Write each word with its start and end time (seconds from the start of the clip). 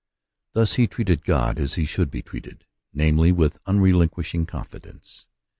Thus 0.53 0.73
he 0.77 0.87
treated 0.87 1.23
God 1.23 1.57
a^^ 1.57 1.75
he 1.75 1.85
should 1.85 2.09
be 2.09 2.23
treated, 2.23 2.65
namely, 2.91 3.31
with 3.31 3.59
unquestioning*^ 3.67 4.47
confidence. 4.47 5.27